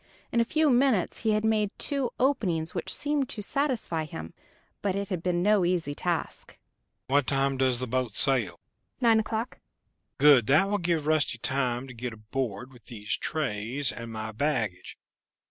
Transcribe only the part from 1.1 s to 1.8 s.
he had made